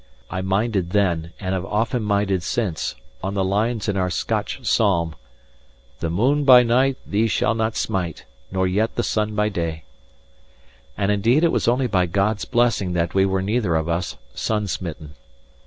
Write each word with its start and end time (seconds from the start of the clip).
I 0.31 0.41
minded 0.41 0.93
then, 0.93 1.31
and 1.39 1.53
have 1.53 1.63
often 1.63 2.01
minded 2.01 2.41
since, 2.41 2.95
on 3.21 3.35
the 3.35 3.43
lines 3.43 3.87
in 3.87 3.95
our 3.97 4.09
Scotch 4.09 4.65
psalm: 4.65 5.13
"The 5.99 6.09
moon 6.09 6.43
by 6.43 6.63
night 6.63 6.97
thee 7.05 7.27
shall 7.27 7.53
not 7.53 7.75
smite, 7.75 8.25
Nor 8.51 8.65
yet 8.67 8.95
the 8.95 9.03
sun 9.03 9.35
by 9.35 9.49
day;" 9.49 9.83
and 10.97 11.11
indeed 11.11 11.43
it 11.43 11.51
was 11.51 11.67
only 11.67 11.85
by 11.85 12.07
God's 12.07 12.45
blessing 12.45 12.93
that 12.93 13.13
we 13.13 13.27
were 13.27 13.43
neither 13.43 13.75
of 13.75 13.87
us 13.87 14.17
sun 14.33 14.65
smitten. 14.67 15.13